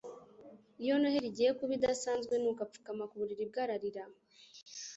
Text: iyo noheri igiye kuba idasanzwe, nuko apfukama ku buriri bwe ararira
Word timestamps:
iyo 0.83 0.93
noheri 0.99 1.27
igiye 1.31 1.51
kuba 1.59 1.71
idasanzwe, 1.77 2.33
nuko 2.37 2.61
apfukama 2.65 3.03
ku 3.09 3.15
buriri 3.21 3.43
bwe 3.49 3.59
ararira 3.65 4.03